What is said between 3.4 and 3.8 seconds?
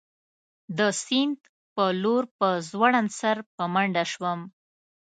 په